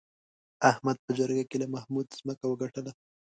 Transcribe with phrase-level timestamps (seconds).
[0.69, 2.91] احمد په جرګه کې له محمود ځمکه وګټله.